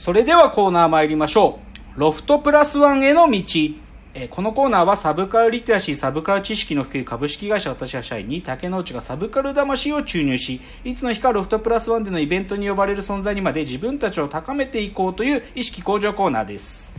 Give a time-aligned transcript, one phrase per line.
[0.00, 1.58] それではコーナー参りましょ
[1.94, 2.00] う。
[2.00, 3.42] ロフトプラスワンへの道。
[4.14, 16.94] えこのコーナーはサブカルリテラシー、サブカル知識の低い株式会社私は社員に竹之内がサブカル魂を注入し、いつの日かロフトプラスワンでのイベントに呼ばれる存在にまで自分たちを高めていこうという意識向上コーナーです。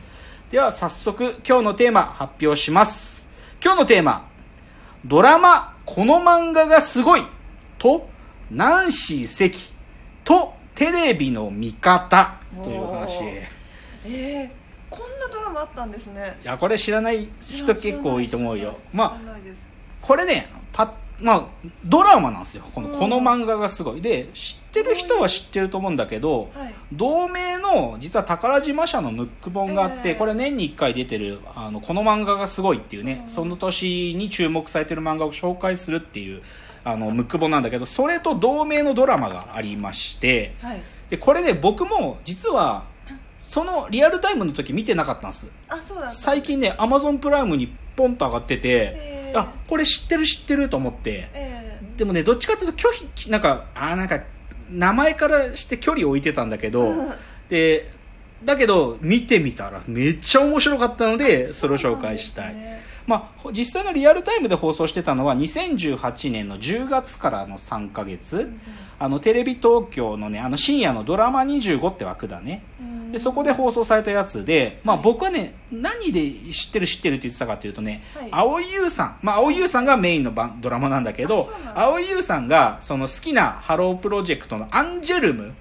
[0.52, 3.28] では早速今日のテーマ発表します。
[3.64, 4.30] 今日のテーマ、
[5.06, 7.24] ドラマ、この漫画がすごい
[7.80, 8.08] と、
[8.52, 9.74] ナンシー関
[10.24, 13.24] とテレビの見方という話。
[14.06, 14.50] えー、
[14.90, 16.38] こんなドラマあったんですね。
[16.44, 18.78] いや、これ知らない人結構多いと思うよ。
[18.94, 19.20] まあ、
[20.02, 21.48] これね、パまあ、
[21.86, 22.64] ドラマなんですよ。
[22.74, 23.00] この、うん。
[23.00, 24.02] この漫画がすごい。
[24.02, 26.74] で、知ってる人は知ってると思うんだけど、はい。
[26.92, 33.30] 同名の、実は宝島社のムック本があって、ええこれ年に1回出てる、あの、この漫画がすごいっていうね、うん。
[33.30, 36.42] その年に注目されてる漫画を紹介するっていう、
[36.84, 42.86] あの、ムック本なんだけど、それと同名のドラマがありまして、はいで、これね、僕も実は、
[43.38, 45.52] そのリアルタイムの時見てなかったんです。
[45.68, 49.40] あそうだ最近ね、アマゾンプライムにポンと上がってて、えー。
[49.40, 54.22] あ、これ知ってる知ってると思って、えでもね、どっちかっていうと拒否、なんか、あーなんか、
[54.70, 57.12] 名前からして距離を置いてたんだけど、うん。
[57.50, 57.92] で、
[58.46, 62.56] だけど、見てみたらめっちゃ面白かったので、ーそれを紹介したい。
[63.08, 68.52] まあ、ほ実際のリアルタイムで放送してたのは2018年の10月からの3ヶ月、
[69.00, 72.64] あの、テレビ東京のね、あの深夜のドラマ25って枠だね。
[72.80, 73.12] うん。
[73.12, 78.30] で、そこで放送されたやつで、まあはい僕はね、何で知ってる知ってるって言ってたかっていうとね、はい。
[78.32, 85.56] 蒼井優さん、まあ蒼井優さんがメインの番ドラマなんだけあど蒼井優さんがその好きなハロープロジェクトのアンジュルム、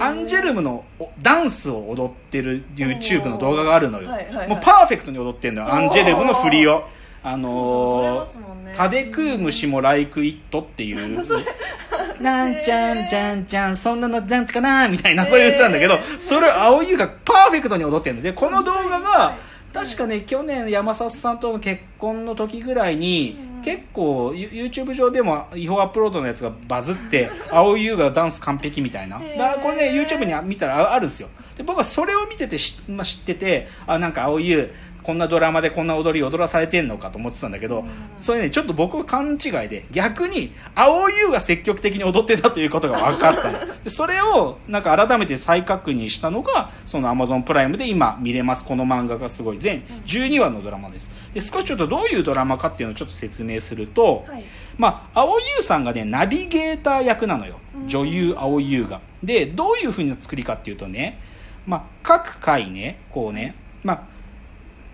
[0.00, 4.08] アンジュルムのおダンスを踊ってる YouTube の動画があるのよ。
[4.08, 4.48] はいはいはい。
[4.48, 6.84] もうパーフェクトに踊ってんのよ、アンジュルムの振りを。
[7.20, 11.26] あのますもんねー、タデ食う虫もライクイットっていう、
[12.22, 18.22] なんちゃんちゃんちゃん、そんなのなんとかなみたいな、そういう歌なんだけど、それを青井優がパーフェクトに踊ってるの。
[18.22, 19.36] で、この動画が、
[19.78, 29.18] 確かね、去年山里さんとの結婚の時ぐらいに、うん結構、ユ YouTube 上でも違法アップロードのやつがバズって、 青井優がダンス完璧みたいな。
[29.18, 31.28] だからこれね、YouTube に見たらああるんですよ。
[31.56, 37.88] で、僕はそれを見てて知,、まあ、知ってて、あ、なんか青井優、こんなドラマでこんな踊り踊らされてんのかと思ってたんだけど、うん
[38.20, 43.82] それね、ちょっと僕は勘違いで、逆に、青優が積極的に踊ってたということが分かったの。
[43.84, 48.64] でそれを、なんか改めて再確認したのが、その Amazon プライムで今見れます。
[48.64, 49.58] この漫画がすごい。
[49.58, 51.10] 全12話のドラマです。
[51.32, 54.44] で、少しちょっとどういうドラマかっていうのをちょっと説明すると、はい
[54.78, 57.58] まあ、青優さんがね、ナビゲーター役なのよ。
[57.86, 59.00] 女優青優が。
[59.22, 61.20] で、どういう風な作りかっていうとね、
[61.66, 64.02] まあ、各回ね、こうね、まあ、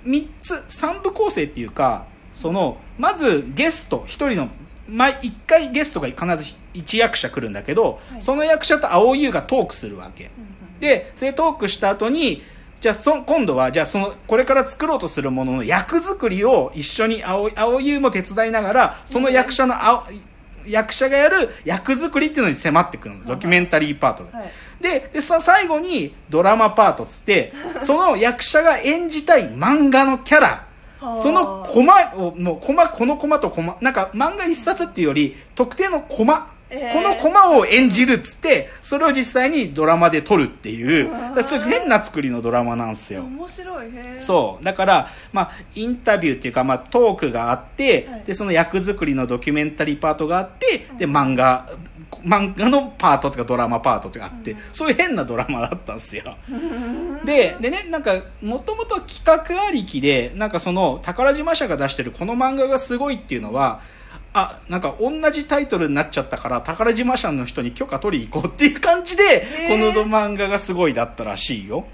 [0.04, 4.48] 3つ、3部構成っていうか、その、まずゲスト、1人の、
[4.88, 10.30] 毎1回ゲストが必ず1役者来るんだけど、はいその役者と青優がトークするわけ。
[10.36, 12.42] うんうんで、それトークした後に、
[12.80, 20.04] じゃあそ、今度は、じゃあその、これから作ろうとするものの役作りを一緒に青、青優も手伝いながら、その役者の青、
[20.66, 23.24] 役者がやる役作りっていうのに迫ってくるの。
[23.24, 24.38] ドキュメンタリーパートが。
[24.38, 24.52] はい
[24.84, 30.66] で、でさ最後にドラマパートっつって、 その役者が演じたい漫画のキャラ、
[31.00, 31.16] はあ。
[31.16, 36.92] そのコマを、もうコマ、このコマとコマ、なんか漫画一冊っていうより、特定のコマ、えー。
[36.92, 41.08] このコマを演じるっつって、それを実際にドラマで撮るっていう、
[41.66, 43.22] 変な作りのドラマなんですよ。
[43.22, 43.86] 面白い
[44.20, 44.64] そう。
[44.64, 48.24] だから、まあ、インタビューっていうか、まあ、トークがあって、はい。
[48.24, 51.70] で、その役作りのドキュメンタリーパートがあって、で、漫画、
[52.22, 56.36] 漫画のパートとかドラマパートとかあって、そういう変なドラマだったんですよ。
[57.24, 63.80] で、でね、なんか、もともと企画ありきで、なんかその、宝島社が出してるこの漫画がすごいっていうのは、
[64.34, 71.86] あ、なんか同じタイトルになっちゃったから、宝島社の人に許可取り行こうっていう感じで、へこーの漫画がすごいだったらしいよ。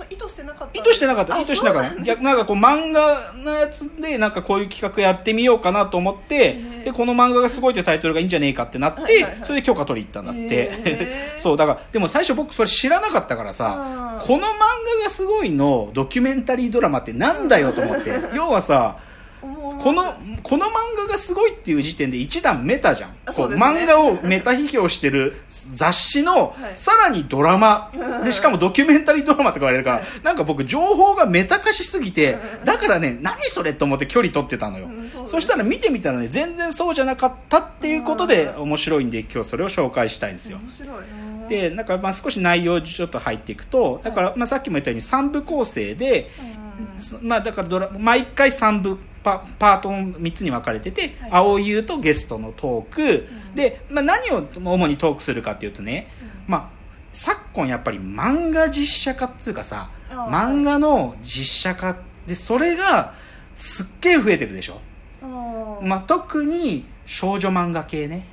[0.00, 1.34] それ意図してなかった意図してなかった。
[1.34, 1.88] あ意図してなかった。
[1.90, 10.70] そうなん逆なんかこう漫画のやつでなんかこういう企画やってみようかなと思って、ーで、この漫画がすごいってタイトルがいいんじゃねえかってなって、はいはいはいそれで許可取り行ったんだって。
[11.38, 14.50] そう、だから、でも最初僕それ知らなかったからさこの漫
[14.98, 18.12] 画がすごいのドキュメンタリードラマってなんだよと思って。
[18.34, 18.96] 要はさ、
[19.40, 23.10] この、この漫画がすごいっていう時点で一段メタじゃん。
[23.10, 26.72] こあそう漫画をメタ批評してる雑誌の、はい。
[26.76, 27.90] さらにドラマ、
[28.24, 34.86] で、しかもドキュメンタリードラマとか言われるから、はいなんか僕情報がメタ化しすぎて、だからね、何それと思って距離取ってたのよ。
[34.86, 38.62] うんそうですそしたら見てみたらね、全然そうじゃなかったっていうことでうん。
[38.62, 40.58] 面白いんで、今日それを紹介したいんですよ。
[40.58, 40.98] 面白い。
[40.98, 46.30] うんで、なんかまあ少し内容ちょっと入っていくと、だからまあさっきも言ったように3部構成で、
[47.20, 47.28] うん。
[47.28, 51.30] まあだからドラ毎回3部パパートの3つに分かれてて、はい。
[51.32, 56.10] 青優とゲストのトーク、で、まあ、何を主にトークするかっていうとね、
[56.46, 56.80] まあ
[57.12, 61.96] 昨今やっぱり漫画実写化っつうかさ漫画の実写化
[62.26, 63.14] でそれが
[63.56, 64.80] すっげえ増えてるでしょ、
[65.80, 68.26] うんまあ、特に少女漫画系ね。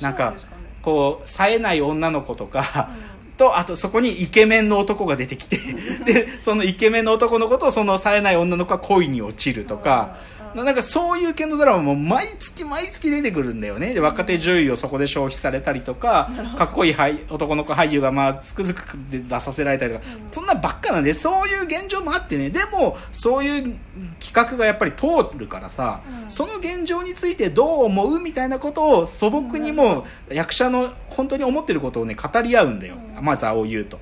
[0.00, 0.36] なんかね。
[0.82, 5.58] こう冴えない女の子とか、うんとあとそこにイケメンの男が出てきて
[6.04, 10.16] でそのイケメンの男のことをその冴えない女の子は恋に落ちるとか、
[10.64, 13.94] なんかそういう系のドラマも毎月毎月出てくるんだよね。
[13.94, 20.32] で若手女優をそこで消費されたりとかかっこいい俳男の子俳優がまあつくづくで出させられたりとか、うん。
[20.32, 22.50] そんなばっかなんでそういう現状もあってね。
[22.50, 23.76] でもそういう
[24.20, 25.06] 企画がやっぱり通
[25.36, 26.30] るからさ、うん。
[26.30, 33.24] その現状についてどう思うみたいなことを素朴にも役者の本当に思ってることをね語り合うんだよ、うん。
[33.24, 33.98] まず青言うと。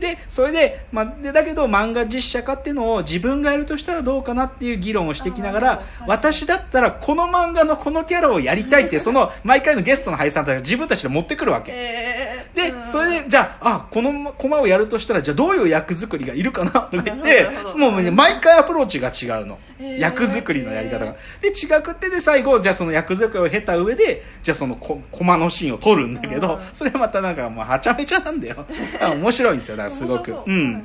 [0.00, 11.72] でそれで,、まあ、でだけど漫画実写化っていうのを自分がやるとしたらどうかなっていう議論をしてきながら、はい私だったらこの漫画のこのキャラをやりたいってその毎回のゲストの俳優さんたちが自分たちで持ってくるわけ。
[11.72, 21.16] えーでうんそれでじゃああこのコマをやるとしたらじゃあどういう役作りがいるかなとか言ってもうね毎回アプローチが違うの、へー役作りのやり方が。
[21.40, 28.64] で違くってで最後じゃあその役作りを経た上でじゃあそのココマのシーンを撮るんだけど、うんそれまたなんかもうはちゃめちゃなんだよ。
[29.16, 30.32] 面白いんですよだからすごく。
[30.32, 30.42] う。
[30.46, 30.84] うん、はい。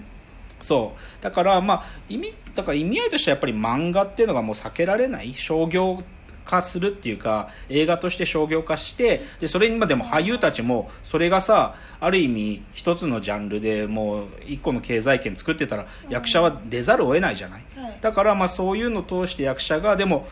[0.61, 1.23] そう。
[1.23, 6.03] だからまあ意味だから意味合いとしてはやっぱり漫画っていうのがもう避けられない商業
[6.49, 17.97] 化するっていうか映画として商業化してでそれにまでも俳優たちもそれがさある意味一つのジャンルでもう一個の経済圏作ってたら役者は出ざるを得ないじゃない、はい。
[18.01, 20.27] だからまあそういうのを通して役者がでも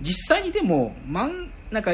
[0.00, 1.92] 実際にでもマンなんか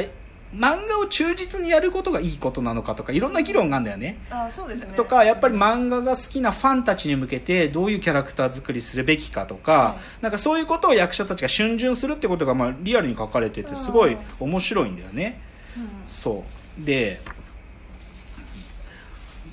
[0.55, 4.19] 漫画を忠実にやることがいいことなのかとかいろんな議論があるんだよね。
[4.29, 4.93] あそうですね。
[4.95, 15.41] とかやっぱり漫画が好きなファンたちに向けてどういうキャラクター作りするべきかとか、はなんかそういうことを役者たちが逡巡するってことがまあリアルに書かれててすごい面白いんだよね。
[15.77, 15.89] うん。
[16.07, 16.43] そ
[16.79, 16.85] う。
[16.85, 17.19] で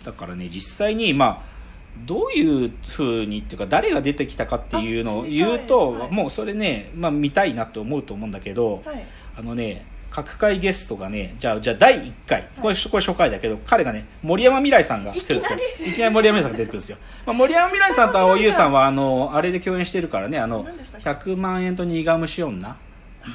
[0.04, 1.50] だからね実際にまあ
[2.06, 6.12] どういうふうにっていうか誰が出てきたかっていうのを言うと、はい。
[6.12, 9.04] もうそれね、まあ、見たいなって思うと思うんだけど、はい。
[9.36, 12.48] あのね各界ゲストがねじゃあじゃあ第1回。
[12.60, 15.58] これ,、これ初回だけど彼がね森山未来さんが来るんですよ。
[15.86, 22.76] いきなり森山未来さんが出てくるんですよ、まあ、森山未来さんと青優さんはあのあれで共演してるからねあの何でしたっけ？100万円と苦虫女。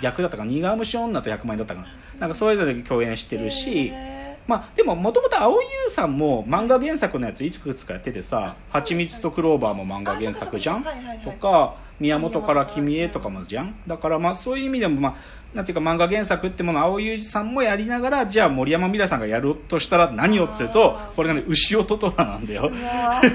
[0.02, 0.52] 逆だったかな？
[0.52, 1.88] 苦虫女と100万円だったかな？
[2.20, 10.84] なんかそういうので共演してるし、へまあ、でももともと青井優さんも漫画原作のやついくつかやっててさ「はちみつとクローバー」も漫画原作じゃん？
[11.24, 13.76] とか「宮本から君へ」とかもじゃん。
[13.88, 15.16] だからまあそういう意味でもまあ
[15.56, 22.70] なんていうか漫画原作ってものを青井優さんもやりながらじゃあ森山未來さんがやろうとしたら何をっつうとこれがね牛音虎なんだよ。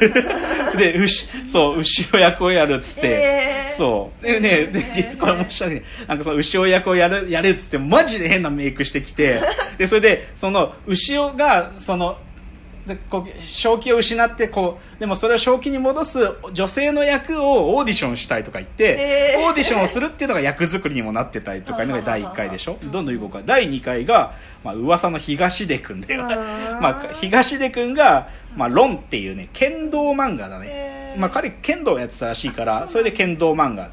[0.76, 3.76] で牛そう牛尾役をやるっつって、えー。
[3.76, 4.24] そう。
[4.24, 5.82] でねで実これ面白いね。
[6.06, 9.40] なんかその牛尾役をやるやれっつってマジで変なメイクしてきて。
[9.78, 12.18] でそれでその牛尾がその
[12.86, 16.18] でこう正気を失ってこうでもそれを正気に戻す
[16.52, 19.46] 女性の役をオーディションしたいとか言って、えー。
[19.46, 22.78] オーディションをするっていうのが役作りにもなってたりとかいうのが第1回でしょ？
[22.82, 23.06] どん。
[23.06, 24.34] どんいこうか第2回が、
[24.64, 26.22] まあ噂の東出君だよ
[26.80, 30.66] まあ、東出君が、まあ、ロンっていうね剣道漫画だね、
[31.14, 31.20] えー。
[31.20, 33.90] まあ、彼剣道をやってたらしいからそれで剣道漫画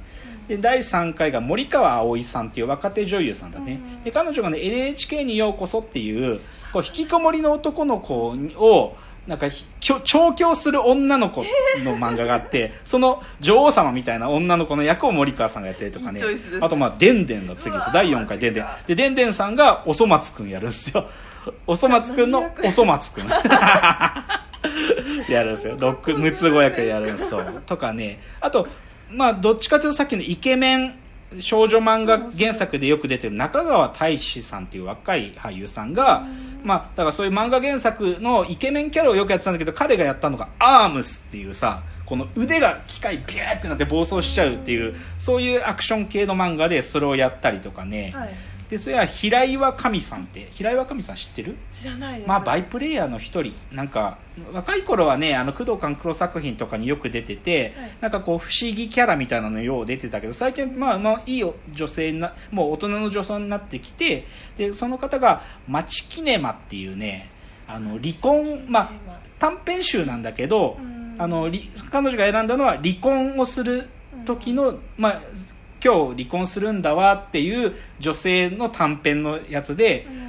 [0.47, 6.39] で第3回が森川葵さんっていう若手女優さんだね、で彼女がね NHK にようこそっていう
[6.71, 8.95] こう引きこもりの男の子を
[9.27, 9.47] なんか
[9.81, 11.43] 調教する女の子
[11.83, 16.19] の漫画があって、その女王様みたいな女の子の役を森川さんがやってるとかね。
[16.21, 16.63] いいチョイスです。
[16.65, 21.09] あとまあでんでんの次です第4回でんでんででんでんさんがおそ松くんやるんですよ。
[21.67, 23.27] おそ松くんのおそ松くん。
[25.29, 25.75] やるんですよ。
[25.77, 27.41] 六つ子役やるんですよ。
[27.65, 28.21] とかね。
[28.39, 28.65] あと
[29.11, 30.95] まあどっちかというとさっきのイケメン
[31.39, 36.25] 少女漫画原作でよく出てる中川大志さんっていう若い俳優さんが
[36.63, 48.29] まあだからそういう漫画原作のイケメンキャラをよくやってたんだけど彼がやったのがアームスっていうさこの腕が機械ビューってなって暴走しちゃうっていうそういうアクション系の漫画でそれをやったりとかね、はい
[48.69, 51.55] でそれは平岩神さんって平岩神さん知ってる？
[51.71, 52.27] 知らないです。
[52.27, 53.53] まあバイプレイヤーの一人。
[53.71, 54.17] なんか
[54.51, 57.91] 若い頃はねあの工藤官九郎作品とかによく出てて、はい。
[58.01, 64.25] なんかこう不思議キャラみたいなのよう出てたけど最近まあまあいいよ女性なもう大人の女装になってきて
[64.57, 67.29] でその方が「マチキネマ」っていうね
[67.67, 70.97] あの離婚まあ短編集なんだけどうん。
[71.19, 73.89] あのり彼女が選んだのは離婚をする
[74.23, 75.21] 時の、まあ
[75.83, 80.27] 今日離婚するんだわっていう女性の短編のやつで、うん。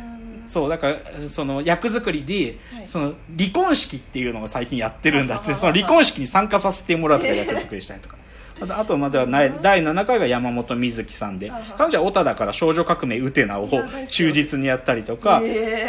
[0.48, 2.88] そうだからその役作りで、はい。
[2.88, 8.16] その離婚式っていうのを最近やってるんだってその離婚式に参加させてもらって役作りしたりとか
[8.60, 13.68] あとあとまではない第7回が山本美月さんで彼女はオタだから少女革命ウテナを
[14.10, 15.40] 忠実にやったりとか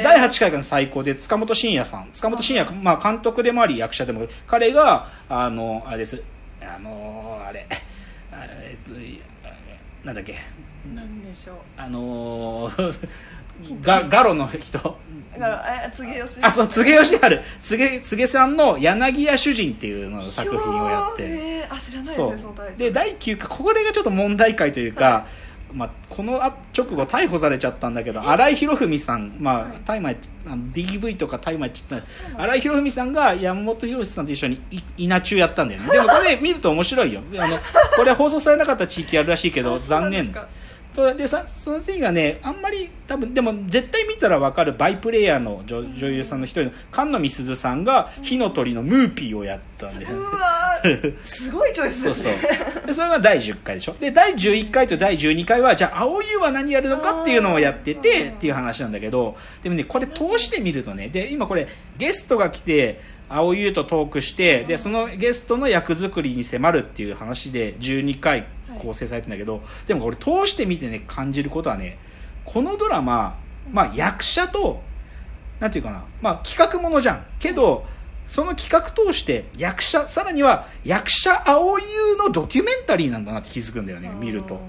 [0.04, 2.10] 第8回が最高で塚本慎也さん。
[2.14, 6.22] 塚本慎也、まあ、監督でもあり役者でも彼があのあれです。
[6.62, 7.66] あのあれ
[8.32, 9.00] あえっと
[10.06, 10.36] なんだっけ？
[10.96, 11.58] なんでしょう。
[11.78, 12.98] あのー、
[13.82, 14.98] ガガロの人。
[16.42, 21.24] あそう柘植義治柘植柘植さんの柳家主人っていうのの作品をやって。
[21.24, 22.76] へーあ知らないですそねそのタイトル。
[22.76, 25.28] うで第9回これがちょっと問題回というか、
[25.74, 29.82] まあ、このあ直後逮捕されちゃったんだけど新井博文さん、まあはい。
[29.86, 30.10] 大麻
[30.48, 32.44] あの DV とか大麻ちったうなんだ。
[32.44, 35.90] 新井博文さんが山本博さんと一緒にい稲中やったんだよね。
[35.90, 37.22] でもこれ見ると面白いよ。
[37.38, 37.58] あの
[37.96, 40.34] これ放送されなかった地域あるらしいけど残念
[40.94, 50.14] とでさその次がねあんまり多分でも絶対見たら分かるバイプレイヤーの女女優さんの一人の菅野美鈴さんが火の鳥のムーピーをやったんです。
[50.14, 51.24] うわー。
[51.24, 52.50] すごいチョイスそうですね。
[52.74, 53.94] そうでそれが第10回でしょ。
[53.94, 61.68] で第11回と第12回はじゃあ青湯は何やるのかっていうのをやっててっていう話なんだけどでもねこれ通してみるとねで今これ
[61.98, 68.48] ゲストが来て青湯とトークしてでそのゲストの役作りに迫るっていう話で12回
[68.82, 71.98] 構成されてんだけど、でもこれ通してみてね感じることはね
[72.46, 73.38] このドラマ、
[73.72, 74.82] まあ、役者と
[75.60, 77.26] なんていうかな、まあ、企画ものじゃん。
[77.40, 77.86] けど
[78.30, 84.60] その企画通して役者さらには役者青湯のドキュメンタリーなんだなって気づくんだよね見ると。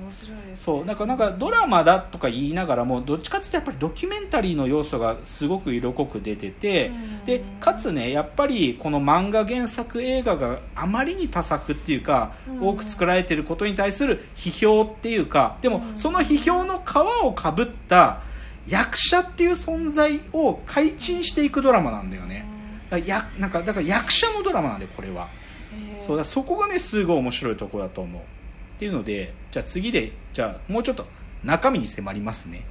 [0.56, 7.24] そうなんかなんかドラマだとか言いながらもどっちかっていうとやっぱりドキュメンタリーの要素がすごく色濃く出ててうん。
[7.26, 12.66] でかつねやっぱりこの漫画原作映画があまりに多作っていうかうん。
[12.66, 15.98] 多く作られてることに対する批評っていうかでもうん。
[15.98, 18.22] その批評の皮をかぶった
[18.66, 22.46] 役者っていう存在を改陳していくドラマなんだよね
[22.98, 25.28] やなんかだから役者のドラマなんだよこれは。
[26.00, 28.22] そうだそこがねすごい面白いところだと思う。
[28.22, 28.24] っ
[28.78, 31.06] ていうのでじゃあ次でじゃあもうちょっと
[31.44, 32.64] 中身に迫りますね